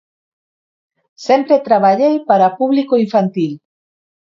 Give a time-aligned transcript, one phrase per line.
[1.25, 3.51] Sempre traballei para público infantil.